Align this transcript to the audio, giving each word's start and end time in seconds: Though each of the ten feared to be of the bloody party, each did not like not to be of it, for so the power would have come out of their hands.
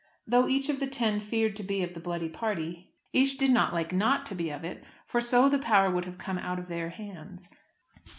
Though 0.25 0.47
each 0.47 0.67
of 0.67 0.79
the 0.79 0.87
ten 0.87 1.19
feared 1.19 1.55
to 1.57 1.63
be 1.63 1.83
of 1.83 1.93
the 1.93 1.99
bloody 1.99 2.27
party, 2.27 2.89
each 3.13 3.37
did 3.37 3.51
not 3.51 3.71
like 3.71 3.93
not 3.93 4.25
to 4.25 4.33
be 4.35 4.49
of 4.49 4.63
it, 4.65 4.83
for 5.05 5.21
so 5.21 5.47
the 5.47 5.59
power 5.59 5.91
would 5.91 6.05
have 6.05 6.17
come 6.17 6.39
out 6.39 6.57
of 6.57 6.69
their 6.69 6.89
hands. 6.89 7.49